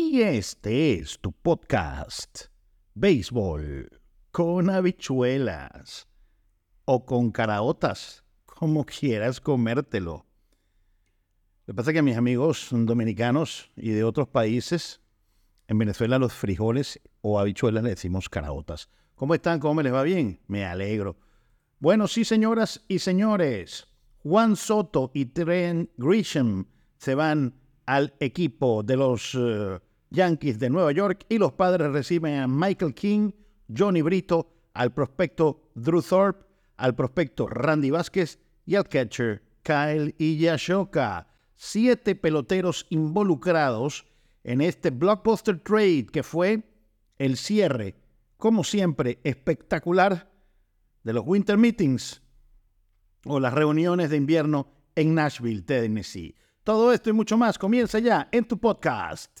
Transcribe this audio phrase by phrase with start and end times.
[0.00, 2.44] Y este es tu podcast,
[2.94, 6.06] Béisbol con habichuelas
[6.84, 10.24] o con caraotas, como quieras comértelo.
[11.66, 15.00] Lo que pasa es que mis amigos dominicanos y de otros países,
[15.66, 18.88] en Venezuela los frijoles o habichuelas le decimos caraotas.
[19.16, 19.58] ¿Cómo están?
[19.58, 20.40] ¿Cómo les va bien?
[20.46, 21.18] Me alegro.
[21.80, 23.88] Bueno, sí, señoras y señores.
[24.18, 26.68] Juan Soto y Trent Grisham
[26.98, 27.52] se van
[27.84, 29.80] al equipo de los eh,
[30.10, 33.32] Yankees de Nueva York y los padres reciben a Michael King,
[33.76, 41.26] Johnny Brito, al prospecto Drew Thorpe, al prospecto Randy Vázquez y al catcher Kyle Iyashoka.
[41.54, 44.06] Siete peloteros involucrados
[44.44, 46.62] en este blockbuster trade que fue
[47.18, 47.96] el cierre,
[48.36, 50.30] como siempre, espectacular
[51.02, 52.22] de los Winter Meetings
[53.24, 56.34] o las reuniones de invierno en Nashville, Tennessee.
[56.62, 59.40] Todo esto y mucho más comienza ya en tu podcast,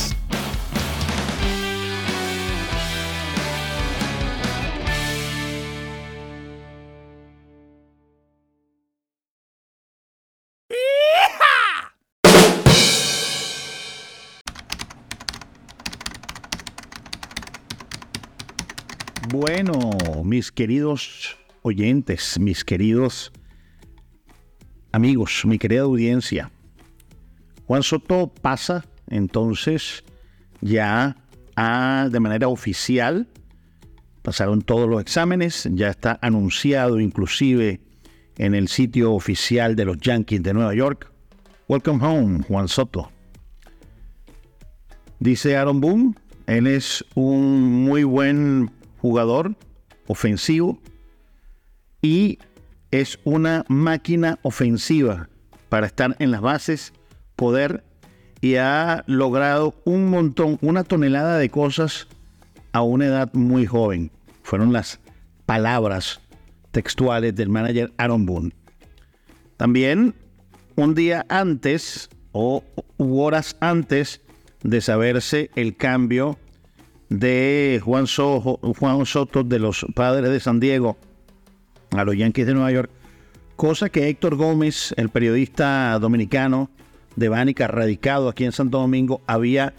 [19.53, 19.89] Bueno,
[20.23, 23.33] mis queridos oyentes, mis queridos
[24.93, 26.49] amigos, mi querida audiencia,
[27.67, 30.05] Juan Soto pasa entonces
[30.61, 31.17] ya
[31.57, 33.27] a, de manera oficial,
[34.21, 37.81] pasaron todos los exámenes, ya está anunciado inclusive
[38.37, 41.11] en el sitio oficial de los Yankees de Nueva York.
[41.67, 43.11] Welcome home, Juan Soto.
[45.19, 46.13] Dice Aaron Boone,
[46.47, 49.55] él es un muy buen jugador
[50.07, 50.79] ofensivo
[52.01, 52.39] y
[52.91, 55.29] es una máquina ofensiva
[55.69, 56.93] para estar en las bases,
[57.35, 57.83] poder
[58.41, 62.07] y ha logrado un montón, una tonelada de cosas
[62.73, 64.11] a una edad muy joven.
[64.43, 64.99] Fueron las
[65.45, 66.19] palabras
[66.71, 68.53] textuales del manager Aaron Boone.
[69.57, 70.15] También
[70.75, 72.63] un día antes o
[72.97, 74.21] horas antes
[74.63, 76.37] de saberse el cambio
[77.11, 80.97] de Juan, Juan Soto de los Padres de San Diego
[81.91, 82.89] a los Yankees de Nueva York,
[83.57, 86.69] cosa que Héctor Gómez, el periodista dominicano
[87.17, 89.73] de Bánica, radicado aquí en Santo Domingo, había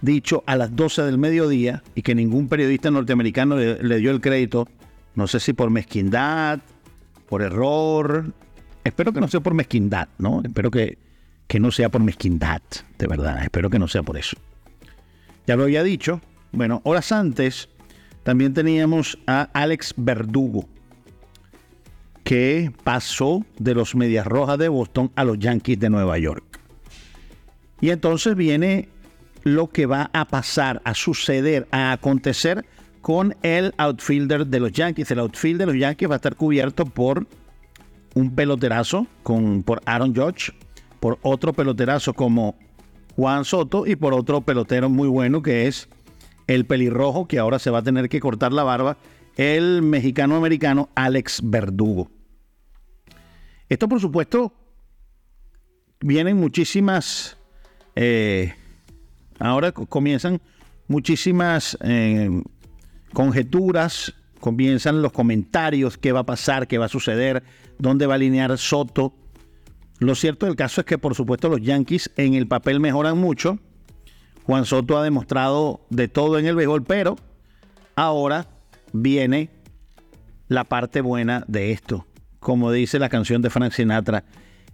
[0.00, 4.68] dicho a las 12 del mediodía y que ningún periodista norteamericano le, dio el crédito,
[5.16, 6.60] no sé si por mezquindad,
[7.28, 8.32] por error,
[8.84, 10.40] espero que no sea por mezquindad, ¿no?
[10.44, 10.98] Espero que,
[11.48, 12.62] que no sea por mezquindad,
[12.96, 14.36] de verdad, espero que no sea por eso.
[15.48, 16.20] Ya lo había dicho,
[16.52, 17.68] bueno, horas antes
[18.22, 20.68] también teníamos a Alex Verdugo,
[22.24, 26.60] que pasó de los Medias Rojas de Boston a los Yankees de Nueva York.
[27.80, 28.88] Y entonces viene
[29.44, 32.64] lo que va a pasar, a suceder, a acontecer
[33.00, 35.10] con el outfielder de los Yankees.
[35.12, 37.26] El outfielder de los Yankees va a estar cubierto por
[38.16, 40.52] un peloterazo con, por Aaron Judge,
[40.98, 42.56] por otro peloterazo como
[43.14, 45.88] Juan Soto y por otro pelotero muy bueno que es
[46.46, 48.96] el pelirrojo, que ahora se va a tener que cortar la barba,
[49.36, 52.10] el mexicano-americano Alex Verdugo.
[53.68, 54.52] Esto, por supuesto,
[56.00, 57.36] vienen muchísimas,
[57.96, 58.54] eh,
[59.38, 60.40] ahora comienzan
[60.88, 62.30] muchísimas eh,
[63.12, 67.42] conjeturas, comienzan los comentarios, qué va a pasar, qué va a suceder,
[67.78, 69.14] dónde va a alinear Soto.
[69.98, 73.58] Lo cierto del caso es que, por supuesto, los Yankees en el papel mejoran mucho
[74.46, 77.16] Juan Soto ha demostrado de todo en el béisbol, pero
[77.96, 78.46] ahora
[78.92, 79.50] viene
[80.46, 82.06] la parte buena de esto.
[82.38, 84.22] Como dice la canción de Frank Sinatra,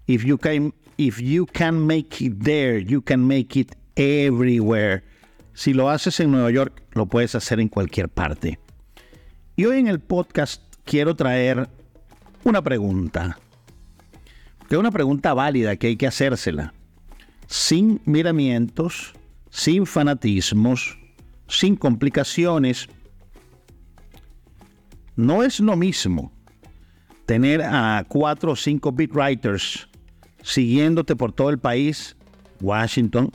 [0.06, 5.04] if you can, if you can make it there, you can make it everywhere.
[5.54, 8.58] Si lo haces en Nueva York, lo puedes hacer en cualquier parte.
[9.56, 11.70] Y hoy en el podcast quiero traer
[12.44, 13.38] una pregunta.
[14.68, 16.74] Que es una pregunta válida que hay que hacérsela.
[17.46, 19.14] Sin miramientos,
[19.52, 20.98] sin fanatismos,
[21.46, 22.88] sin complicaciones.
[25.14, 26.32] No es lo mismo
[27.26, 29.88] tener a cuatro o cinco beat writers
[30.42, 32.16] siguiéndote por todo el país,
[32.60, 33.30] Washington,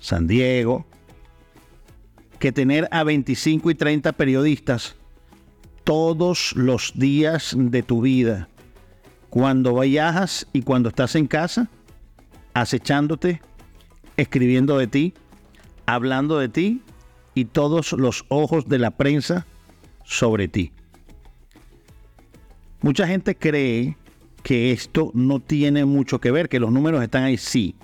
[0.00, 0.84] San Diego,
[2.38, 4.96] que tener a 25 y 30 periodistas
[5.84, 8.48] todos los días de tu vida,
[9.30, 11.70] cuando viajas y cuando estás en casa,
[12.54, 13.40] acechándote,
[14.16, 15.14] escribiendo de ti,
[15.86, 16.82] hablando de ti
[17.34, 19.46] y todos los ojos de la prensa
[20.04, 20.72] sobre ti.
[22.80, 23.96] Mucha gente cree
[24.42, 27.76] que esto no tiene mucho que ver, que los números están ahí, sí.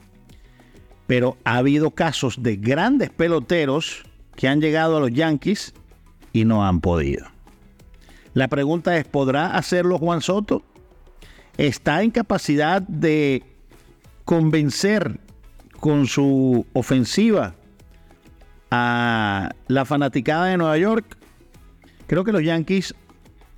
[1.06, 4.04] Pero ha habido casos de grandes peloteros
[4.34, 5.72] que han llegado a los Yankees
[6.32, 7.26] y no han podido.
[8.34, 10.62] La pregunta es, ¿podrá hacerlo Juan Soto?
[11.56, 13.42] ¿Está en capacidad de
[14.24, 15.18] convencer
[15.80, 17.54] con su ofensiva
[18.70, 21.16] a la fanaticada de Nueva York?
[22.06, 22.94] Creo que los Yankees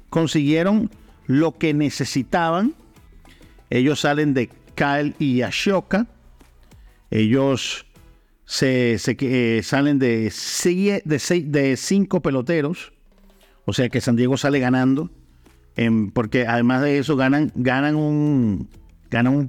[0.09, 0.91] consiguieron
[1.27, 2.75] lo que necesitaban.
[3.71, 6.07] Ellos salen de Kyle y Ashoka.
[7.11, 7.87] Ellos
[8.45, 10.33] se, eh, salen de,
[11.05, 12.93] de, de cinco peloteros.
[13.65, 15.11] O sea que San Diego sale ganando.
[16.13, 18.69] porque además de eso ganan, ganan un,
[19.11, 19.49] ganan un.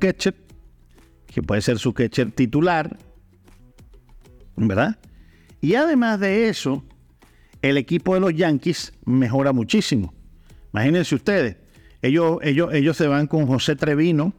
[1.34, 2.98] Que puede ser su catcher titular.
[4.56, 5.00] ¿Verdad?
[5.62, 6.84] Y además de eso,
[7.62, 10.14] el equipo de los Yankees mejora muchísimo.
[10.74, 11.58] Imagínense ustedes,
[12.02, 14.34] ellos, ellos, ellos se van con José Trevino,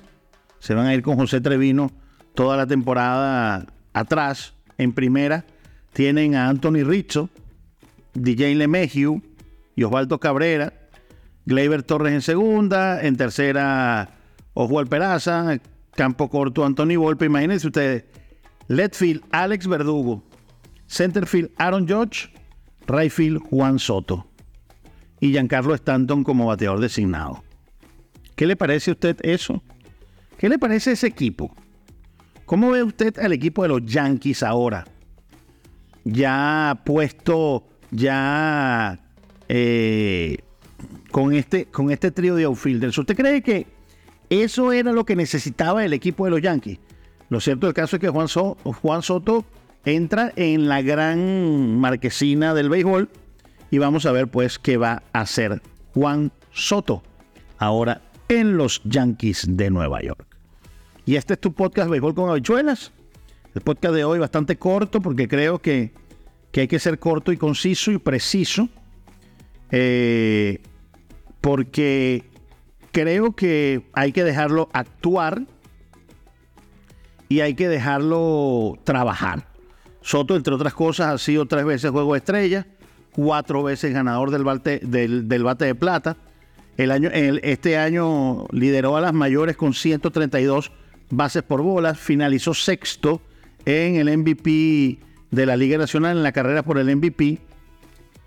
[0.59, 1.93] se van a ir con José Trevino
[2.35, 5.45] toda la temporada atrás, en primera.
[5.93, 7.29] Tienen a Anthony Rizzo,
[8.15, 9.23] DJ LeMahieu
[9.77, 10.73] y Osvaldo Cabrera,
[11.45, 14.11] Gleyber Torres en segunda, en tercera
[14.55, 15.61] Oswald Peraza,
[15.95, 17.27] campo corto Anthony Volpe.
[17.27, 18.05] Imagínense ustedes,
[18.69, 20.23] Letfield, Alex Verdugo,
[20.89, 22.31] Centerfield, Aaron Judge,
[22.87, 24.27] Rayfield, Juan Soto
[25.21, 27.43] y Giancarlo Stanton como bateador designado.
[28.35, 29.63] ¿Qué le parece a usted eso?
[30.39, 31.55] ¿Qué le parece ese equipo?
[32.45, 34.85] ¿Cómo ve usted al equipo de los Yankees ahora?
[36.05, 38.99] Ya puesto, ya
[39.49, 40.39] eh,
[41.11, 42.99] con, este, con este trío de outfielders.
[42.99, 43.67] ¿Usted cree que
[44.41, 46.79] eso era lo que necesitaba el equipo de los Yankees?
[47.29, 48.29] Lo cierto del caso es que Juan,
[49.03, 49.45] Soto
[49.85, 53.09] entra en la gran marquesina del béisbol
[53.71, 55.61] y vamos a ver pues qué va a hacer
[55.95, 57.03] Juan Soto
[57.59, 60.27] ahora en los Yankees de Nueva York.
[61.05, 62.93] Y este es tu podcast Béisbol con habichuelas.
[63.55, 65.93] El podcast de hoy bastante corto porque creo que,
[66.55, 68.69] hay que ser corto y conciso y preciso.
[69.71, 70.61] Eh,
[71.41, 72.32] porque
[72.93, 75.43] creo que hay que dejarlo actuar
[77.29, 79.49] y hay que dejarlo trabajar.
[80.03, 82.67] Soto, entre otras cosas, ha sido tres veces juego de estrella,
[83.13, 86.17] cuatro veces ganador del bate, del, bate de plata.
[86.77, 90.73] El año, este año lideró a las mayores con 132
[91.11, 93.21] bases por bolas, finalizó sexto
[93.65, 94.99] en el MVP
[95.31, 97.39] de la Liga Nacional en la carrera por el MVP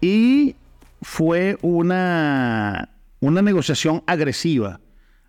[0.01, 0.56] y
[1.01, 2.94] fue una,
[3.25, 4.80] una negociación agresiva.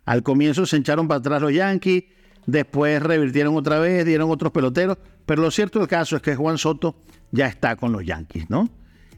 [0.05, 2.05] Al comienzo se echaron para atrás los Yankees,
[2.45, 6.59] después revirtieron otra vez, dieron otros peloteros, pero lo cierto del caso es que Juan
[6.59, 6.95] Soto
[7.31, 8.69] ya está con los Yankees, ¿no?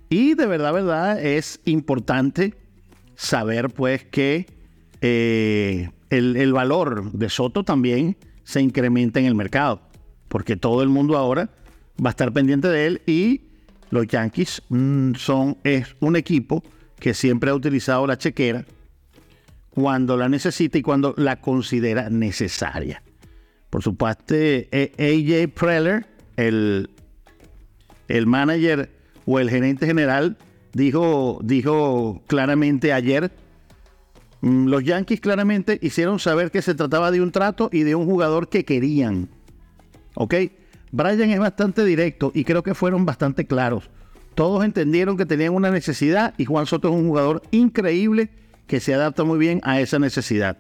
[0.09, 2.55] Y de verdad, verdad, es importante
[3.15, 4.47] saber pues que
[5.01, 9.81] eh, el, valor de Soto también se incrementa en el mercado,
[10.29, 11.49] porque todo el mundo ahora
[12.03, 13.41] va a estar pendiente de él y
[13.91, 16.63] los Yankees mm, son es un equipo
[16.99, 18.65] que siempre ha utilizado la chequera
[19.79, 23.01] cuando la necesita y cuando la considera necesaria.
[23.69, 26.05] Por supuesto, eh, AJ Preller,
[26.35, 26.89] el,
[28.09, 28.91] el manager
[29.25, 30.37] o el gerente general,
[30.73, 33.31] dijo, dijo claramente ayer,
[34.41, 38.05] mm, los Yankees claramente hicieron saber que se trataba de un trato y de un
[38.05, 39.29] jugador que querían.
[40.15, 40.35] ¿Ok?
[40.91, 43.89] Brian es bastante directo y creo que fueron bastante claros.
[44.35, 48.29] Todos entendieron que tenían una necesidad y Juan Soto es un jugador increíble
[48.69, 50.57] que se adapta muy bien a esa necesidad.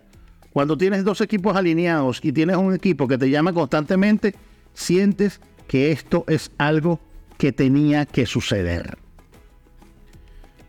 [0.51, 4.35] Cuando tienes dos equipos alineados y tienes un equipo que te llama constantemente,
[4.73, 6.99] sientes que esto es algo
[7.37, 8.97] que tenía que suceder.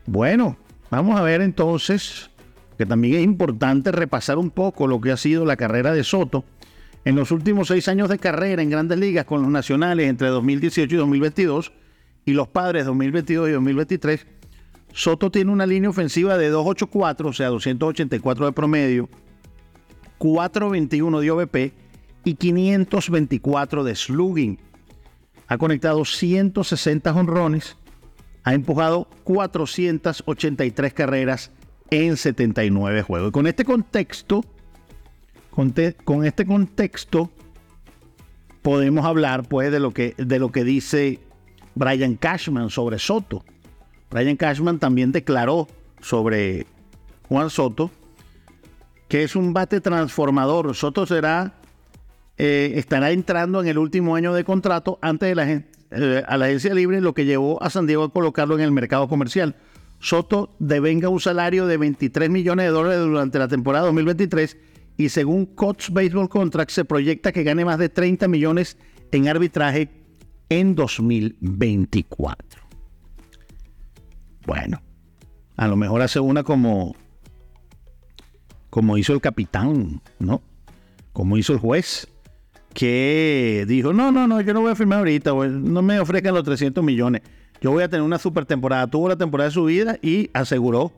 [0.05, 0.59] Bueno,
[0.91, 2.31] vamos a ver entonces
[2.77, 6.45] que también es importante repasar un poco lo que ha sido la carrera de Soto
[7.07, 10.95] en los últimos seis años de carrera en grandes ligas con los nacionales entre 2018
[10.95, 11.73] y 2022
[12.27, 14.27] y los padres 2022 y 2023.
[14.93, 19.09] Soto tiene una línea ofensiva de 284, o sea, 284 de promedio,
[20.19, 21.73] 421 de OVP
[22.25, 24.59] y 524 de slugging.
[25.47, 27.77] Ha conectado 160 honrones,
[28.45, 31.51] ha empujado 483 carreras
[31.91, 33.29] en 79 juegos.
[33.29, 34.45] Y con este contexto,
[35.51, 37.31] con, este contexto,
[38.63, 41.21] podemos hablar pues de lo que dice
[41.75, 43.45] Brian Cashman sobre Soto.
[44.11, 45.69] Brian Cashman también declaró
[46.01, 46.67] sobre
[47.29, 47.91] Juan Soto
[49.11, 50.75] que es un bate transformador.
[50.77, 51.55] Soto será,
[52.39, 56.47] eh, estará entrando en el último año de contrato antes de la, eh, a la
[56.47, 59.57] agencia libre, lo que llevó a San Diego a colocarlo en el mercado comercial.
[59.99, 64.57] Soto devenga un salario de 23 millones de dólares durante la temporada 2023
[64.97, 68.79] y según Coach Baseball Contract se proyecta que gane más de 30 millones
[69.11, 69.91] en arbitraje
[70.49, 72.60] en 2024.
[74.47, 74.83] Bueno,
[75.57, 76.95] a lo mejor hace una como
[78.71, 80.43] como hizo el capitán, ¿no?
[81.13, 82.09] Como hizo el juez,
[82.73, 86.45] que dijo, no, no, no, yo no voy a firmar ahorita, no me ofrezcan los
[86.45, 87.23] 300 millones.
[87.61, 88.87] Yo voy a tener una super temporada.
[88.87, 90.93] Tuvo la temporada de su vida y aseguró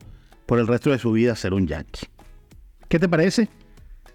[0.46, 2.06] por el resto de su vida ser un Yankee.
[2.88, 3.48] ¿Qué te parece?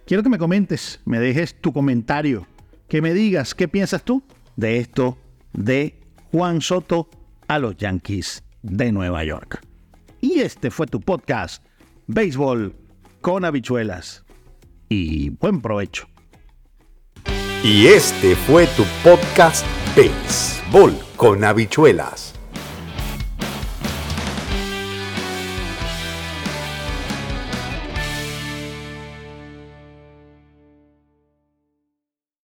[0.06, 2.48] Quiero que me comentes, me dejes tu comentario,
[2.88, 4.24] que me digas qué piensas tú
[4.56, 5.18] de esto
[5.52, 6.00] de
[6.32, 7.10] Juan Soto
[7.48, 9.62] a los Yankees de Nueva York.
[10.22, 11.64] Y este fue tu podcast,
[12.08, 12.76] Béisbol
[13.22, 14.24] con habichuelas.
[14.90, 16.08] Y buen provecho.
[17.64, 22.37] Y este fue tu podcast, Béisbol con habichuelas